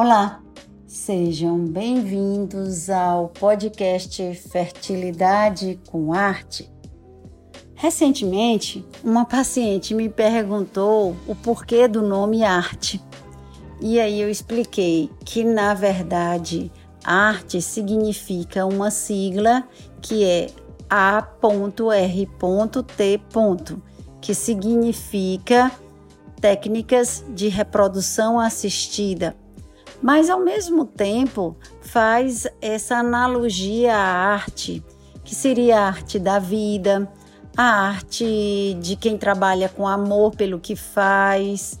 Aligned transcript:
Olá, 0.00 0.40
sejam 0.86 1.58
bem-vindos 1.58 2.88
ao 2.88 3.30
podcast 3.30 4.32
Fertilidade 4.32 5.80
com 5.90 6.12
Arte. 6.12 6.70
Recentemente, 7.74 8.86
uma 9.02 9.24
paciente 9.24 9.94
me 9.94 10.08
perguntou 10.08 11.16
o 11.26 11.34
porquê 11.34 11.88
do 11.88 12.00
nome 12.00 12.44
arte. 12.44 13.02
E 13.80 13.98
aí 13.98 14.20
eu 14.20 14.30
expliquei 14.30 15.10
que, 15.24 15.42
na 15.42 15.74
verdade, 15.74 16.70
arte 17.02 17.60
significa 17.60 18.64
uma 18.66 18.92
sigla 18.92 19.66
que 20.00 20.24
é 20.24 20.46
A.R.T. 20.88 22.30
que 24.20 24.32
significa 24.32 25.72
técnicas 26.40 27.24
de 27.34 27.48
reprodução 27.48 28.38
assistida 28.38 29.34
mas 30.02 30.30
ao 30.30 30.40
mesmo 30.40 30.84
tempo 30.84 31.56
faz 31.80 32.46
essa 32.60 32.96
analogia 32.96 33.94
à 33.94 34.32
arte, 34.32 34.84
que 35.24 35.34
seria 35.34 35.80
a 35.80 35.86
arte 35.86 36.18
da 36.18 36.38
vida, 36.38 37.10
a 37.56 37.88
arte 37.88 38.76
de 38.80 38.96
quem 38.96 39.18
trabalha 39.18 39.68
com 39.68 39.86
amor 39.86 40.36
pelo 40.36 40.60
que 40.60 40.76
faz. 40.76 41.80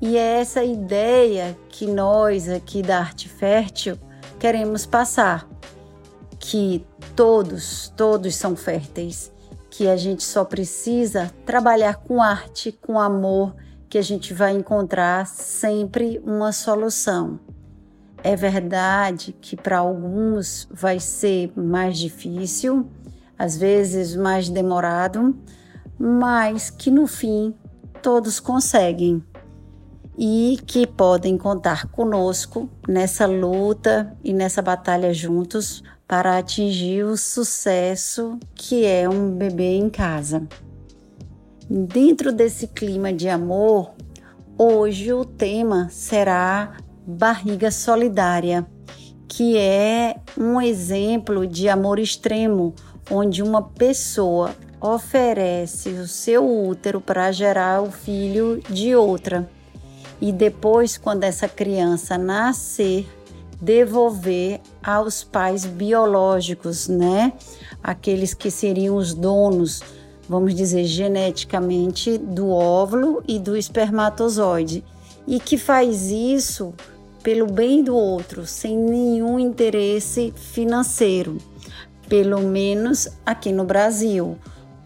E 0.00 0.16
é 0.16 0.40
essa 0.40 0.64
ideia 0.64 1.56
que 1.68 1.86
nós 1.86 2.48
aqui 2.48 2.80
da 2.80 3.00
Arte 3.00 3.28
Fértil 3.28 3.98
queremos 4.38 4.86
passar, 4.86 5.46
que 6.38 6.86
todos, 7.14 7.92
todos 7.94 8.34
são 8.34 8.56
férteis, 8.56 9.30
que 9.70 9.86
a 9.86 9.96
gente 9.96 10.22
só 10.22 10.42
precisa 10.42 11.30
trabalhar 11.44 11.96
com 11.96 12.22
arte, 12.22 12.72
com 12.72 12.98
amor, 12.98 13.54
que 13.90 13.98
a 13.98 14.02
gente 14.02 14.32
vai 14.32 14.52
encontrar 14.52 15.26
sempre 15.26 16.18
uma 16.24 16.50
solução. 16.50 17.38
É 18.22 18.36
verdade 18.36 19.34
que 19.40 19.56
para 19.56 19.78
alguns 19.78 20.68
vai 20.70 21.00
ser 21.00 21.52
mais 21.56 21.98
difícil, 21.98 22.86
às 23.38 23.56
vezes 23.56 24.14
mais 24.14 24.48
demorado, 24.48 25.34
mas 25.98 26.68
que 26.68 26.90
no 26.90 27.06
fim 27.06 27.54
todos 28.02 28.38
conseguem 28.38 29.24
e 30.18 30.58
que 30.66 30.86
podem 30.86 31.38
contar 31.38 31.86
conosco 31.86 32.68
nessa 32.86 33.24
luta 33.24 34.14
e 34.22 34.34
nessa 34.34 34.60
batalha 34.60 35.14
juntos 35.14 35.82
para 36.06 36.36
atingir 36.36 37.04
o 37.04 37.16
sucesso 37.16 38.38
que 38.54 38.84
é 38.84 39.08
um 39.08 39.34
bebê 39.34 39.76
em 39.76 39.88
casa. 39.88 40.46
Dentro 41.70 42.32
desse 42.32 42.66
clima 42.66 43.12
de 43.12 43.28
amor, 43.28 43.92
hoje 44.58 45.12
o 45.12 45.24
tema 45.24 45.88
será 45.88 46.76
Barriga 47.06 47.70
Solidária, 47.70 48.66
que 49.28 49.56
é 49.56 50.16
um 50.36 50.60
exemplo 50.60 51.46
de 51.46 51.68
amor 51.68 51.98
extremo, 51.98 52.74
onde 53.10 53.42
uma 53.42 53.62
pessoa 53.62 54.54
oferece 54.80 55.90
o 55.90 56.08
seu 56.08 56.46
útero 56.66 57.00
para 57.00 57.30
gerar 57.32 57.82
o 57.82 57.90
filho 57.90 58.62
de 58.68 58.94
outra. 58.94 59.48
E 60.20 60.32
depois, 60.32 60.98
quando 60.98 61.24
essa 61.24 61.48
criança 61.48 62.18
nascer, 62.18 63.06
devolver 63.60 64.60
aos 64.82 65.22
pais 65.22 65.64
biológicos, 65.64 66.88
né? 66.88 67.32
Aqueles 67.82 68.34
que 68.34 68.50
seriam 68.50 68.96
os 68.96 69.14
donos, 69.14 69.82
vamos 70.28 70.54
dizer, 70.54 70.84
geneticamente 70.84 72.16
do 72.16 72.50
óvulo 72.50 73.22
e 73.28 73.38
do 73.38 73.56
espermatozoide. 73.56 74.84
E 75.30 75.38
que 75.38 75.56
faz 75.56 76.10
isso 76.10 76.74
pelo 77.22 77.46
bem 77.46 77.84
do 77.84 77.94
outro, 77.94 78.44
sem 78.44 78.76
nenhum 78.76 79.38
interesse 79.38 80.34
financeiro, 80.34 81.38
pelo 82.08 82.40
menos 82.40 83.08
aqui 83.24 83.52
no 83.52 83.62
Brasil, 83.62 84.36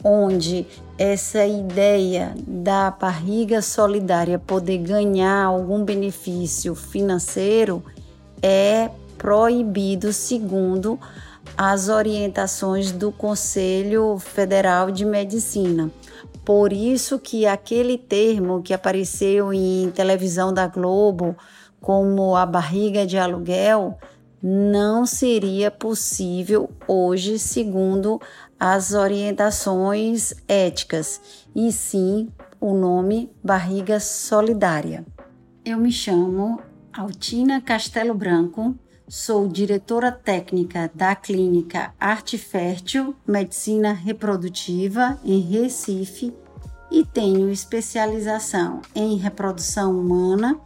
onde 0.05 0.67
essa 0.99 1.47
ideia 1.47 2.35
da 2.47 2.91
barriga 2.91 3.63
solidária 3.63 4.39
poder 4.39 4.77
ganhar 4.77 5.45
algum 5.45 5.83
benefício 5.83 6.75
financeiro 6.75 7.83
é 8.43 8.91
proibido 9.17 10.13
segundo 10.13 11.01
as 11.57 11.89
orientações 11.89 12.93
do 12.93 13.11
Conselho 13.11 14.19
Federal 14.19 14.91
de 14.91 15.07
Medicina. 15.07 15.91
Por 16.45 16.73
isso 16.73 17.19
que 17.19 17.47
aquele 17.47 17.97
termo 17.97 18.63
que 18.63 18.75
apareceu 18.75 19.53
em 19.53 19.91
televisão 19.91 20.53
da 20.53 20.67
Globo 20.67 21.37
como 21.85 22.35
a 22.35 22.47
barriga 22.47 23.07
de 23.07 23.19
aluguel, 23.19 23.99
não 24.43 25.05
seria 25.05 25.71
possível 25.71 26.71
hoje, 26.89 27.39
segundo 27.39 28.19
as 28.59 28.95
orientações 28.95 30.33
éticas, 30.49 31.21
e 31.55 31.71
sim 31.71 32.31
o 32.59 32.73
nome 32.73 33.31
barriga 33.43 34.01
solidária. 34.01 35.05
Eu 35.63 35.77
me 35.77 35.93
chamo 35.93 36.59
Altina 36.91 37.61
Castelo 37.61 38.15
Branco, 38.15 38.75
sou 39.09 39.47
diretora 39.47 40.11
técnica 40.11 40.91
da 40.95 41.15
clínica 41.15 41.93
Arte 42.01 42.39
Fértil 42.39 43.15
Medicina 43.27 43.93
Reprodutiva 43.93 45.19
em 45.25 45.41
Recife 45.41 46.33
e 46.91 47.05
tenho 47.05 47.51
especialização 47.51 48.81
em 48.95 49.17
reprodução 49.17 49.99
humana 49.99 50.59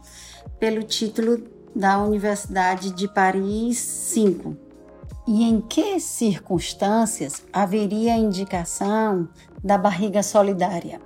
pelo 0.59 0.83
título 0.83 1.43
da 1.75 2.01
Universidade 2.01 2.91
de 2.91 3.07
Paris 3.07 3.77
5. 3.77 4.55
E 5.27 5.43
em 5.43 5.61
que 5.61 5.99
circunstâncias 5.99 7.43
haveria 7.51 8.15
indicação 8.15 9.27
da 9.63 9.77
barriga 9.77 10.23
solidária? 10.23 10.99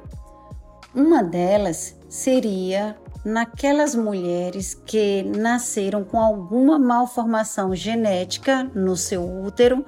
Uma 0.93 1.23
delas 1.23 1.95
seria 2.07 2.95
naquelas 3.23 3.95
mulheres 3.95 4.73
que 4.85 5.23
nasceram 5.23 6.03
com 6.03 6.19
alguma 6.19 6.77
malformação 6.77 7.73
genética 7.75 8.69
no 8.75 8.97
seu 8.97 9.23
útero 9.23 9.85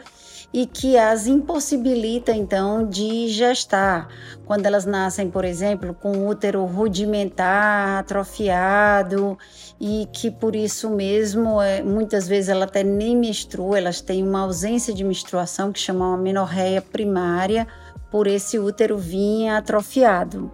e 0.54 0.66
que 0.66 0.98
as 0.98 1.28
impossibilita 1.28 2.32
então 2.32 2.88
de 2.88 3.28
gestar. 3.28 4.08
Quando 4.46 4.66
elas 4.66 4.86
nascem, 4.86 5.30
por 5.30 5.44
exemplo, 5.44 5.94
com 5.94 6.28
útero 6.30 6.64
rudimentar, 6.64 8.00
atrofiado 8.00 9.38
e 9.82 10.08
que 10.14 10.32
por 10.32 10.56
isso 10.56 10.90
mesmo 10.90 11.62
é, 11.62 11.84
muitas 11.84 12.26
vezes 12.26 12.48
ela 12.48 12.64
até 12.64 12.84
nem 12.84 13.18
menstrua, 13.18 13.78
elas 13.78 14.00
têm 14.00 14.24
uma 14.24 14.44
ausência 14.44 14.94
de 14.94 15.04
menstruação 15.04 15.74
que 15.74 15.80
chama 15.80 16.08
uma 16.08 16.18
menorreia 16.18 16.82
primária 16.82 17.68
por 18.10 18.26
esse 18.26 18.58
útero 18.58 18.98
vir 18.98 19.50
atrofiado. 19.50 20.50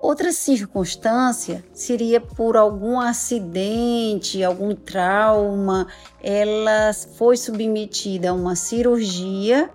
Outra 0.00 0.32
circunstância 0.32 1.62
seria 1.74 2.22
por 2.22 2.56
algum 2.56 2.98
acidente, 2.98 4.42
algum 4.42 4.74
trauma, 4.74 5.86
ela 6.22 6.90
foi 7.18 7.36
submetida 7.36 8.30
a 8.30 8.32
uma 8.32 8.56
cirurgia 8.56 9.70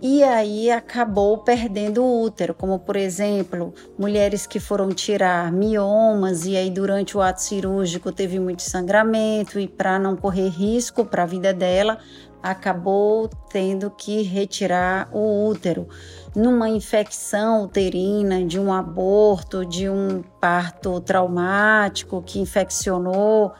e 0.00 0.22
aí 0.22 0.70
acabou 0.70 1.38
perdendo 1.38 2.04
o 2.04 2.22
útero, 2.22 2.54
como 2.54 2.78
por 2.78 2.94
exemplo, 2.94 3.74
mulheres 3.98 4.46
que 4.46 4.60
foram 4.60 4.90
tirar 4.90 5.50
miomas 5.50 6.46
e 6.46 6.56
aí 6.56 6.70
durante 6.70 7.16
o 7.16 7.22
ato 7.22 7.42
cirúrgico 7.42 8.12
teve 8.12 8.38
muito 8.38 8.62
sangramento 8.62 9.58
e 9.58 9.66
para 9.66 9.98
não 9.98 10.14
correr 10.14 10.50
risco 10.50 11.04
para 11.04 11.24
a 11.24 11.26
vida 11.26 11.52
dela, 11.52 11.98
acabou 12.44 13.26
tendo 13.48 13.90
que 13.90 14.20
retirar 14.20 15.08
o 15.10 15.48
útero. 15.48 15.88
Numa 16.36 16.68
infecção 16.68 17.64
uterina, 17.64 18.44
de 18.44 18.60
um 18.60 18.70
aborto, 18.70 19.64
de 19.64 19.88
um 19.88 20.22
parto 20.38 21.00
traumático 21.00 22.22
que 22.22 22.38
infeccionou 22.38 23.52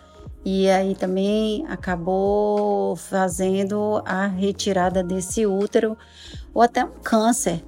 e 0.45 0.69
aí 0.69 0.95
também 0.95 1.65
acabou 1.67 2.95
fazendo 2.97 4.03
a 4.05 4.27
retirada 4.27 5.03
desse 5.03 5.47
útero 5.47 5.97
ou 6.53 6.61
até 6.61 6.85
um 6.85 6.91
câncer 7.03 7.65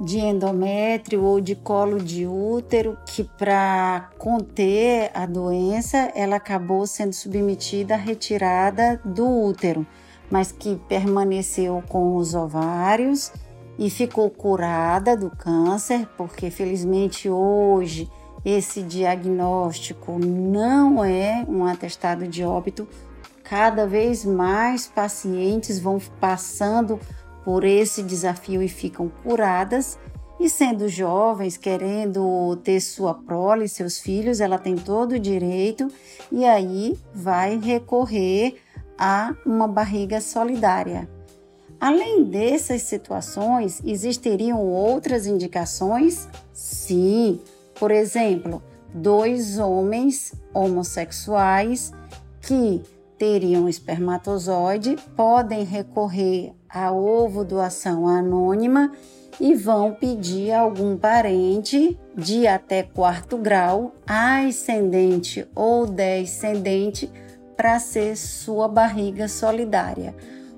de 0.00 0.18
endométrio 0.18 1.22
ou 1.22 1.40
de 1.40 1.54
colo 1.54 1.98
de 1.98 2.26
útero 2.26 2.98
que 3.06 3.22
para 3.22 4.10
conter 4.18 5.10
a 5.14 5.24
doença 5.24 6.10
ela 6.14 6.36
acabou 6.36 6.86
sendo 6.86 7.12
submetida 7.12 7.94
à 7.94 7.96
retirada 7.96 9.00
do 9.04 9.26
útero, 9.26 9.86
mas 10.30 10.52
que 10.52 10.76
permaneceu 10.88 11.82
com 11.88 12.16
os 12.16 12.34
ovários 12.34 13.32
e 13.78 13.90
ficou 13.90 14.30
curada 14.30 15.16
do 15.16 15.30
câncer, 15.30 16.08
porque 16.16 16.50
felizmente 16.50 17.28
hoje 17.28 18.10
esse 18.44 18.82
diagnóstico 18.82 20.18
não 20.18 21.04
é 21.04 21.44
um 21.48 21.64
atestado 21.64 22.26
de 22.28 22.44
óbito. 22.44 22.86
Cada 23.42 23.86
vez 23.86 24.24
mais 24.24 24.86
pacientes 24.86 25.78
vão 25.78 26.00
passando 26.20 26.98
por 27.44 27.64
esse 27.64 28.02
desafio 28.02 28.62
e 28.62 28.68
ficam 28.68 29.10
curadas. 29.22 29.98
E 30.38 30.50
sendo 30.50 30.88
jovens, 30.88 31.56
querendo 31.56 32.56
ter 32.62 32.80
sua 32.80 33.14
prole, 33.14 33.68
seus 33.68 33.98
filhos, 33.98 34.40
ela 34.40 34.58
tem 34.58 34.76
todo 34.76 35.12
o 35.12 35.18
direito 35.18 35.88
e 36.30 36.44
aí 36.44 36.96
vai 37.14 37.58
recorrer 37.58 38.56
a 38.98 39.34
uma 39.44 39.68
barriga 39.68 40.20
solidária. 40.20 41.08
Além 41.80 42.24
dessas 42.24 42.82
situações, 42.82 43.82
existiriam 43.84 44.60
outras 44.60 45.26
indicações? 45.26 46.28
Sim, 46.52 47.40
por 47.78 47.90
exemplo, 47.90 48.62
dois 48.94 49.58
homens 49.58 50.32
homossexuais 50.54 51.92
que 52.40 52.82
teriam 53.18 53.68
espermatozoide 53.68 54.96
podem 55.14 55.64
recorrer 55.64 56.52
a 56.68 56.92
ovo 56.92 57.44
doação 57.44 58.06
anônima 58.06 58.92
e 59.40 59.54
vão 59.54 59.92
pedir 59.92 60.52
a 60.52 60.60
algum 60.60 60.96
parente 60.96 61.98
de 62.16 62.46
até 62.46 62.82
quarto 62.82 63.36
grau, 63.36 63.94
ascendente 64.06 65.46
ou 65.54 65.86
descendente, 65.86 67.10
para 67.56 67.78
ser 67.78 68.16
sua 68.16 68.68
barriga 68.68 69.28
solidária. 69.28 70.14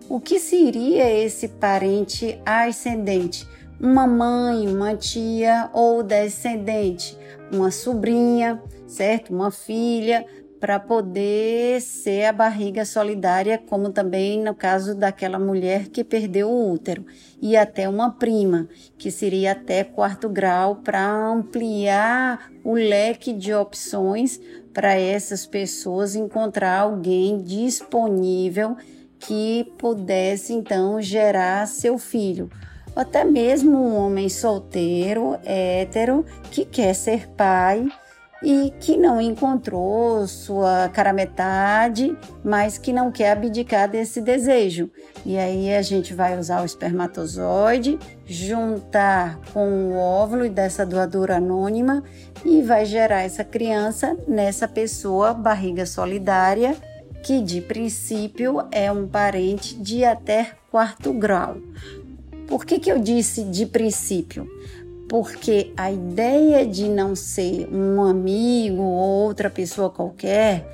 O 0.08 0.18
que 0.18 0.40
seria 0.40 1.10
esse 1.10 1.48
parente 1.48 2.40
ascendente? 2.44 3.46
Uma 3.80 4.06
mãe, 4.06 4.66
uma 4.66 4.96
tia 4.96 5.70
ou 5.72 6.02
descendente, 6.02 7.16
uma 7.52 7.70
sobrinha, 7.70 8.60
certo? 8.86 9.32
Uma 9.32 9.50
filha, 9.50 10.26
para 10.60 10.80
poder 10.80 11.80
ser 11.80 12.24
a 12.24 12.32
barriga 12.32 12.84
solidária, 12.84 13.58
como 13.58 13.90
também 13.90 14.42
no 14.42 14.54
caso 14.54 14.94
daquela 14.94 15.38
mulher 15.38 15.88
que 15.88 16.02
perdeu 16.02 16.50
o 16.50 16.72
útero, 16.72 17.04
e 17.40 17.56
até 17.56 17.88
uma 17.88 18.10
prima, 18.10 18.68
que 18.96 19.10
seria 19.10 19.52
até 19.52 19.84
quarto 19.84 20.28
grau, 20.28 20.76
para 20.76 21.06
ampliar 21.06 22.50
o 22.64 22.74
leque 22.74 23.32
de 23.32 23.54
opções 23.54 24.40
para 24.72 24.94
essas 24.94 25.46
pessoas 25.46 26.14
encontrar 26.14 26.80
alguém 26.80 27.38
disponível 27.38 28.76
que 29.18 29.72
pudesse 29.78 30.52
então 30.52 31.00
gerar 31.00 31.66
seu 31.66 31.98
filho. 31.98 32.50
Até 32.94 33.24
mesmo 33.24 33.78
um 33.78 33.96
homem 33.96 34.28
solteiro, 34.28 35.38
hétero, 35.44 36.24
que 36.50 36.64
quer 36.64 36.94
ser 36.94 37.28
pai 37.28 37.88
e 38.42 38.72
que 38.78 38.96
não 38.96 39.20
encontrou 39.20 40.26
sua 40.26 40.88
cara 40.88 41.12
metade, 41.12 42.16
mas 42.44 42.78
que 42.78 42.92
não 42.92 43.10
quer 43.10 43.32
abdicar 43.32 43.88
desse 43.88 44.20
desejo. 44.20 44.90
E 45.26 45.36
aí 45.36 45.74
a 45.74 45.82
gente 45.82 46.14
vai 46.14 46.38
usar 46.38 46.62
o 46.62 46.64
espermatozoide, 46.64 47.98
juntar 48.24 49.40
com 49.52 49.90
o 49.90 49.96
óvulo 49.96 50.48
dessa 50.48 50.86
doadora 50.86 51.36
anônima 51.36 52.02
e 52.44 52.62
vai 52.62 52.84
gerar 52.84 53.22
essa 53.22 53.42
criança 53.42 54.16
nessa 54.26 54.68
pessoa 54.68 55.34
barriga 55.34 55.84
solidária, 55.84 56.76
que 57.22 57.40
de 57.40 57.60
princípio 57.60 58.64
é 58.70 58.90
um 58.92 59.06
parente 59.08 59.76
de 59.76 60.04
até 60.04 60.52
quarto 60.70 61.12
grau. 61.12 61.56
Por 62.46 62.64
que, 62.64 62.78
que 62.78 62.90
eu 62.90 62.98
disse 62.98 63.44
de 63.44 63.66
princípio? 63.66 64.48
Porque 65.08 65.72
a 65.76 65.90
ideia 65.90 66.66
de 66.66 66.88
não 66.88 67.16
ser 67.16 67.68
um 67.72 68.02
amigo 68.02 68.82
ou 68.82 69.24
outra 69.24 69.48
pessoa 69.48 69.88
qualquer 69.88 70.66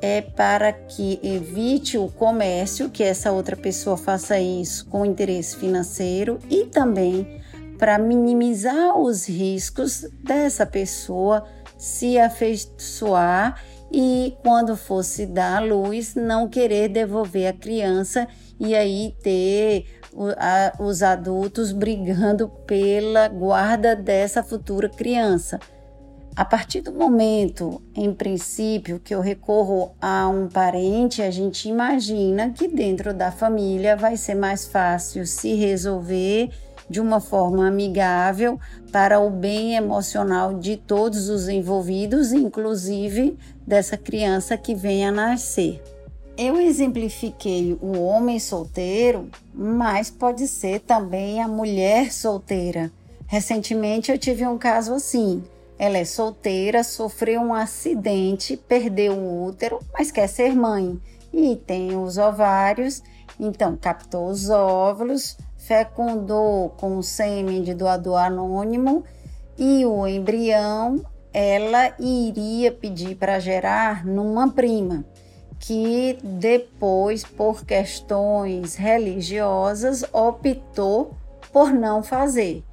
é 0.00 0.20
para 0.20 0.72
que 0.72 1.20
evite 1.22 1.98
o 1.98 2.08
comércio, 2.08 2.90
que 2.90 3.02
essa 3.02 3.30
outra 3.30 3.56
pessoa 3.56 3.96
faça 3.96 4.38
isso 4.38 4.86
com 4.86 5.04
interesse 5.04 5.56
financeiro 5.56 6.38
e 6.48 6.66
também 6.66 7.40
para 7.78 7.98
minimizar 7.98 8.96
os 8.96 9.28
riscos 9.28 10.06
dessa 10.22 10.64
pessoa 10.64 11.44
se 11.76 12.18
afeiçoar 12.18 13.60
e 13.92 14.36
quando 14.42 14.76
fosse 14.76 15.26
dar 15.26 15.58
à 15.58 15.64
luz 15.64 16.14
não 16.14 16.48
querer 16.48 16.88
devolver 16.88 17.48
a 17.48 17.52
criança 17.52 18.26
e 18.58 18.74
aí 18.74 19.14
ter 19.22 19.86
os 20.78 21.02
adultos 21.02 21.72
brigando 21.72 22.48
pela 22.66 23.28
guarda 23.28 23.96
dessa 23.96 24.42
futura 24.42 24.88
criança. 24.88 25.58
A 26.34 26.46
partir 26.46 26.80
do 26.80 26.92
momento, 26.92 27.82
em 27.94 28.12
princípio, 28.14 28.98
que 28.98 29.14
eu 29.14 29.20
recorro 29.20 29.94
a 30.00 30.26
um 30.28 30.48
parente, 30.48 31.20
a 31.20 31.30
gente 31.30 31.68
imagina 31.68 32.50
que 32.50 32.66
dentro 32.66 33.12
da 33.12 33.30
família 33.30 33.94
vai 33.96 34.16
ser 34.16 34.34
mais 34.34 34.66
fácil 34.66 35.26
se 35.26 35.54
resolver 35.54 36.50
de 36.88 37.00
uma 37.00 37.20
forma 37.20 37.68
amigável 37.68 38.58
para 38.90 39.20
o 39.20 39.28
bem 39.28 39.76
emocional 39.76 40.58
de 40.58 40.76
todos 40.78 41.28
os 41.28 41.48
envolvidos, 41.48 42.32
inclusive 42.32 43.36
dessa 43.66 43.98
criança 43.98 44.56
que 44.56 44.74
venha 44.74 45.10
a 45.10 45.12
nascer. 45.12 45.82
Eu 46.36 46.58
exemplifiquei 46.58 47.76
o 47.82 48.00
homem 48.00 48.40
solteiro, 48.40 49.28
mas 49.52 50.10
pode 50.10 50.48
ser 50.48 50.80
também 50.80 51.42
a 51.42 51.46
mulher 51.46 52.10
solteira. 52.10 52.90
Recentemente 53.26 54.10
eu 54.10 54.18
tive 54.18 54.46
um 54.46 54.56
caso 54.56 54.94
assim. 54.94 55.42
Ela 55.78 55.98
é 55.98 56.04
solteira, 56.06 56.82
sofreu 56.82 57.40
um 57.40 57.52
acidente, 57.52 58.56
perdeu 58.56 59.12
o 59.12 59.44
útero, 59.44 59.78
mas 59.92 60.10
quer 60.10 60.26
ser 60.26 60.54
mãe 60.54 60.98
e 61.32 61.54
tem 61.54 61.96
os 61.96 62.16
ovários, 62.16 63.02
então 63.38 63.76
captou 63.76 64.28
os 64.28 64.48
óvulos, 64.48 65.36
fecundou 65.58 66.70
com 66.70 66.96
o 66.96 67.02
sêmen 67.02 67.62
de 67.62 67.74
doador 67.74 68.18
anônimo 68.18 69.04
e 69.58 69.84
o 69.84 70.06
embrião 70.06 71.04
ela 71.32 71.94
iria 71.98 72.72
pedir 72.72 73.16
para 73.16 73.38
gerar 73.38 74.04
numa 74.04 74.50
prima 74.50 75.04
que 75.62 76.18
depois, 76.24 77.22
por 77.22 77.64
questões 77.64 78.74
religiosas, 78.74 80.04
optou 80.12 81.14
por 81.52 81.72
não 81.72 82.02
fazer. 82.02 82.64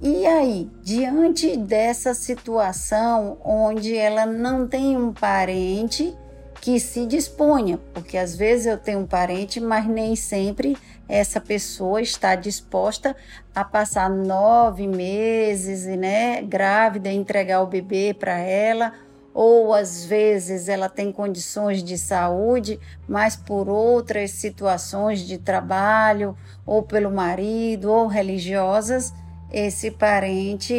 E 0.00 0.24
aí, 0.24 0.70
diante 0.80 1.56
dessa 1.56 2.14
situação 2.14 3.38
onde 3.44 3.96
ela 3.96 4.24
não 4.24 4.68
tem 4.68 4.96
um 4.96 5.12
parente 5.12 6.16
que 6.60 6.78
se 6.78 7.06
disponha, 7.06 7.80
porque 7.92 8.16
às 8.16 8.36
vezes 8.36 8.66
eu 8.66 8.78
tenho 8.78 9.00
um 9.00 9.06
parente, 9.06 9.58
mas 9.58 9.88
nem 9.88 10.14
sempre 10.14 10.76
essa 11.08 11.40
pessoa 11.40 12.00
está 12.00 12.36
disposta 12.36 13.16
a 13.52 13.64
passar 13.64 14.08
nove 14.08 14.86
meses, 14.86 15.86
né, 15.86 16.40
grávida, 16.42 17.10
entregar 17.10 17.62
o 17.62 17.66
bebê 17.66 18.14
para 18.14 18.38
ela 18.38 18.92
ou 19.40 19.72
às 19.72 20.04
vezes 20.04 20.68
ela 20.68 20.88
tem 20.88 21.12
condições 21.12 21.80
de 21.80 21.96
saúde, 21.96 22.80
mas 23.06 23.36
por 23.36 23.68
outras 23.68 24.32
situações 24.32 25.20
de 25.20 25.38
trabalho, 25.38 26.36
ou 26.66 26.82
pelo 26.82 27.08
marido, 27.08 27.88
ou 27.88 28.08
religiosas, 28.08 29.14
esse 29.52 29.92
parente 29.92 30.74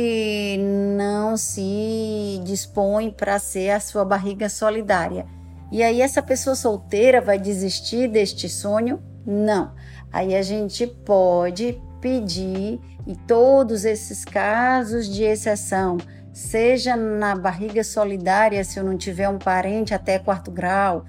não 0.60 1.38
se 1.38 2.42
dispõe 2.44 3.10
para 3.10 3.40
ser 3.40 3.70
a 3.70 3.80
sua 3.80 4.04
barriga 4.04 4.50
solidária. 4.50 5.26
E 5.72 5.82
aí 5.82 6.02
essa 6.02 6.22
pessoa 6.22 6.54
solteira 6.54 7.22
vai 7.22 7.40
desistir 7.40 8.10
deste 8.10 8.50
sonho? 8.50 9.02
Não. 9.26 9.72
Aí 10.12 10.36
a 10.36 10.42
gente 10.42 10.86
pode 10.86 11.82
pedir, 12.02 12.82
em 13.08 13.16
todos 13.26 13.86
esses 13.86 14.26
casos 14.26 15.08
de 15.08 15.24
exceção, 15.24 15.98
seja 16.34 16.96
na 16.96 17.36
barriga 17.36 17.84
solidária, 17.84 18.64
se 18.64 18.80
eu 18.80 18.84
não 18.84 18.98
tiver 18.98 19.30
um 19.30 19.38
parente 19.38 19.94
até 19.94 20.20
quarto 20.20 20.52
grau, 20.52 21.06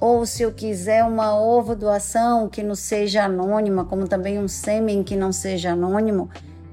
ou 0.00 0.26
se 0.26 0.42
eu 0.42 0.52
quiser 0.52 1.04
uma 1.04 1.38
ovo 1.38 1.74
doação 1.74 2.48
que 2.48 2.62
não 2.62 2.74
seja 2.74 3.24
anônima, 3.24 3.84
como 3.84 4.06
também 4.06 4.38
um 4.38 4.48
sêmen 4.48 5.02
que 5.02 5.16
não 5.16 5.32
seja 5.32 5.72
anônimo, 5.72 6.28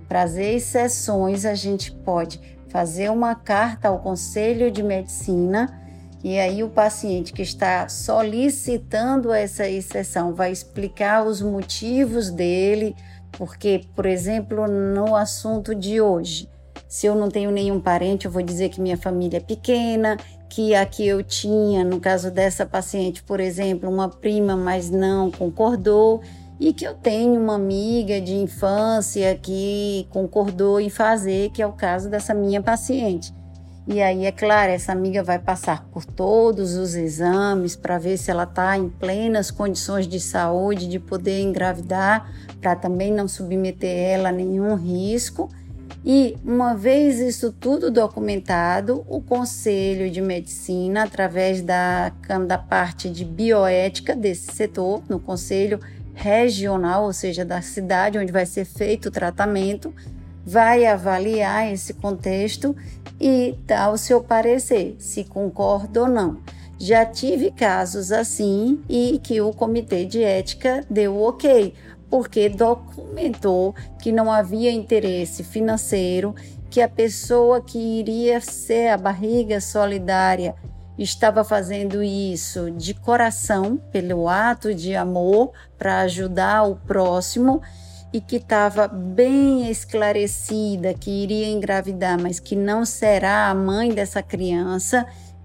para 0.08 0.24
as 0.24 0.36
exceções 0.36 1.46
a 1.46 1.56
gente 1.56 1.92
pode 1.92 2.40
fazer 2.68 3.10
uma 3.10 3.36
carta 3.36 3.88
ao 3.88 4.00
Conselho 4.00 4.70
de 4.70 4.84
Medicina 4.84 5.80
e 6.24 6.40
aí 6.40 6.64
o 6.64 6.70
paciente 6.70 7.34
que 7.34 7.42
está 7.42 7.90
solicitando 7.90 9.32
essa 9.34 9.68
exceção 9.68 10.34
vai 10.34 10.52
explicar 10.52 11.26
os 11.26 11.42
motivos 11.42 12.30
dele, 12.30 12.96
porque, 13.34 13.82
por 13.94 14.06
exemplo, 14.06 14.66
no 14.66 15.18
assunto 15.18 15.76
de 15.76 16.00
hoje, 16.00 16.50
se 16.94 17.08
eu 17.08 17.16
não 17.16 17.28
tenho 17.28 17.50
nenhum 17.50 17.80
parente, 17.80 18.28
eu 18.28 18.32
vou 18.32 18.44
dizer 18.44 18.70
que 18.70 18.80
minha 18.80 18.96
família 18.96 19.38
é 19.38 19.40
pequena, 19.40 20.16
que 20.48 20.76
aqui 20.76 21.08
eu 21.08 21.24
tinha, 21.24 21.84
no 21.84 22.00
caso 22.00 22.30
dessa 22.30 22.68
paciente, 22.68 23.24
por 23.24 23.40
exemplo, 23.40 23.90
uma 23.90 24.08
prima, 24.08 24.56
mas 24.56 24.92
não 24.92 25.32
concordou, 25.32 26.22
e 26.60 26.72
que 26.72 26.86
eu 26.86 26.94
tenho 26.94 27.42
uma 27.42 27.56
amiga 27.56 28.22
de 28.22 28.36
infância 28.36 29.34
que 29.34 30.06
concordou 30.12 30.80
em 30.80 30.88
fazer, 30.88 31.50
que 31.50 31.64
é 31.64 31.66
o 31.66 31.74
caso 31.74 32.12
dessa 32.12 32.32
minha 32.32 32.62
paciente. 32.62 33.34
E 33.88 34.00
aí, 34.00 34.28
é 34.28 34.32
claro, 34.32 34.72
essa 34.72 34.92
amiga 34.92 35.24
vai 35.24 35.40
passar 35.40 35.86
por 35.86 36.06
todos 36.06 36.76
os 36.76 36.94
exames 36.94 37.76
para 37.76 37.98
ver 37.98 38.18
se 38.20 38.30
ela 38.30 38.44
está 38.44 38.78
em 38.78 38.88
plenas 38.88 39.50
condições 39.50 40.08
de 40.08 40.20
saúde, 40.20 40.88
de 40.88 41.00
poder 41.00 41.42
engravidar, 41.42 42.32
para 42.62 42.76
também 42.76 43.12
não 43.12 43.28
submeter 43.28 44.12
ela 44.12 44.30
a 44.30 44.32
nenhum 44.32 44.76
risco 44.76 45.50
E 46.06 46.36
uma 46.44 46.74
vez 46.74 47.20
isso 47.20 47.52
tudo 47.52 47.90
documentado, 47.90 49.06
o 49.08 49.22
Conselho 49.22 50.12
de 50.12 50.20
Medicina, 50.22 51.04
através 51.04 51.62
da, 51.62 52.12
da 52.46 52.58
parte 52.58 53.10
de 53.10 53.24
bioética 53.24 54.14
desse 54.14 54.52
setor, 54.54 55.02
no 55.08 55.18
Conselho 55.18 55.80
Regional, 56.14 57.06
ou 57.06 57.14
seja, 57.14 57.46
da 57.46 57.62
cidade 57.62 58.18
onde 58.18 58.34
vai 58.34 58.46
ser 58.46 58.66
feito 58.66 59.08
o 59.08 59.12
tratamento, 59.12 59.94
vai 60.46 60.86
avaliar 60.86 61.72
esse 61.72 61.94
contexto 61.94 62.76
e 63.20 63.56
dar 63.66 63.90
o 63.90 63.98
seu 63.98 64.22
parecer, 64.22 64.98
se 65.00 65.24
concorda 65.24 66.02
ou 66.02 66.10
não. 66.10 66.42
Já 66.78 67.06
tive 67.06 67.50
casos 67.50 68.12
assim 68.12 68.82
e 68.90 69.20
que 69.24 69.40
o 69.40 69.54
comitê 69.54 70.04
de 70.04 70.22
ética 70.22 70.86
deu 70.90 71.18
ok, 71.18 71.74
porque 72.14 72.48
documentou 72.48 73.74
que 74.00 74.12
não 74.12 74.32
havia 74.32 74.72
interesse 74.72 75.44
financeiro, 75.44 76.36
que 76.70 76.80
a 76.80 76.88
pessoa 76.88 77.60
que 77.60 77.80
iria 77.80 78.40
ser 78.40 78.90
a 78.90 78.98
barriga 78.98 79.60
solidária 79.60 80.54
estava 80.96 81.44
fazendo 81.44 82.04
isso 82.04 82.70
de 82.70 82.94
coração, 82.94 83.78
pelo 83.92 84.30
ato 84.30 84.76
de 84.76 84.96
amor, 84.96 85.54
para 85.76 86.02
ajudar 86.02 86.70
o 86.70 86.76
próximo 86.76 87.64
e 88.14 88.22
que 88.22 88.36
estava 88.36 88.88
bem 88.88 89.68
esclarecida 89.72 90.94
que 90.94 91.10
iria 91.10 91.48
engravidar, 91.48 92.22
mas 92.22 92.40
que 92.40 92.56
não 92.56 92.86
será 92.86 93.50
a 93.50 93.56
mãe 93.56 93.92
dessa 93.92 94.22
criança 94.22 95.04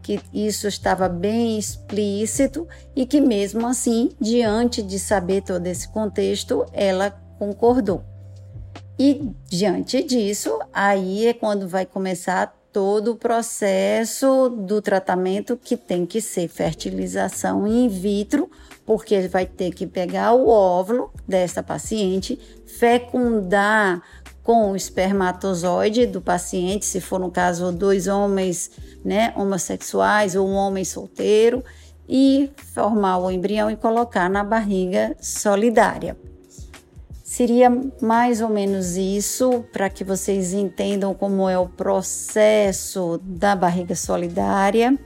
que 0.09 0.21
isso 0.33 0.67
estava 0.67 1.07
bem 1.07 1.59
explícito 1.59 2.67
e 2.97 3.05
que, 3.05 3.21
mesmo 3.21 3.67
assim, 3.67 4.09
diante 4.19 4.83
de 4.83 4.99
saber 4.99 5.43
todo 5.43 5.67
esse 5.67 5.87
contexto, 5.89 6.65
ela 6.73 7.11
concordou. 7.39 8.03
E 8.99 9.31
diante 9.51 10.03
disso, 10.03 10.59
aí 10.73 11.27
é 11.27 11.35
quando 11.35 11.69
vai 11.69 11.85
começar 11.85 12.57
todo 12.73 13.13
o 13.13 13.17
processo 13.17 14.49
do 14.49 14.81
tratamento 14.81 15.59
que 15.59 15.77
tem 15.77 16.07
que 16.07 16.23
ser 16.23 16.49
fertilização 16.49 17.67
in 17.67 17.87
vitro, 17.89 18.51
porque 18.87 19.29
vai 19.29 19.45
ter 19.45 19.75
que 19.75 19.87
pegar 19.87 20.33
o 20.33 20.49
óvulo 20.49 21.13
dessa 21.27 21.63
paciente, 21.63 22.39
fecundar 22.67 24.03
com 24.49 24.73
o 24.73 24.77
espermatozoide 24.77 26.07
do 26.07 26.23
paciente, 26.23 26.87
se 26.87 27.03
for 27.03 27.21
no 27.21 27.31
caso 27.31 27.71
dois 27.71 28.07
homens 28.07 28.71
né, 29.05 29.31
homossexuais 29.37 30.35
ou 30.35 30.49
um 30.49 30.55
homem 30.55 30.87
solteiro, 30.87 31.63
e 32.09 32.51
formar 32.73 33.19
o 33.19 33.31
embrião 33.31 33.71
e 33.71 33.77
colocar 33.77 34.31
na 34.31 34.43
barriga 34.43 35.15
solidária. 35.21 36.17
Seria 37.23 37.69
mais 38.01 38.41
ou 38.41 38.49
menos 38.49 38.97
isso 38.97 39.67
para 39.71 39.91
que 39.91 40.03
vocês 40.03 40.55
entendam 40.55 41.13
como 41.13 41.47
é 41.47 41.59
o 41.59 41.69
processo 41.69 43.21
da 43.23 43.55
barriga 43.55 43.95
solidária. 43.95 44.99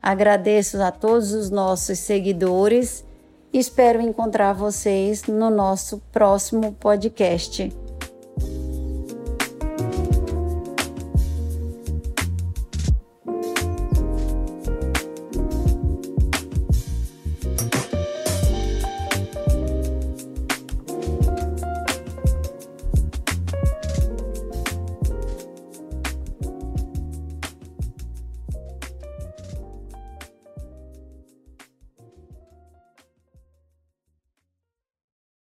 Agradeço 0.00 0.80
a 0.80 0.90
todos 0.90 1.34
os 1.34 1.50
nossos 1.50 1.98
seguidores 1.98 3.04
e 3.52 3.58
espero 3.58 4.00
encontrar 4.00 4.54
vocês 4.54 5.24
no 5.24 5.50
nosso 5.50 5.98
próximo 6.10 6.72
podcast. 6.72 7.70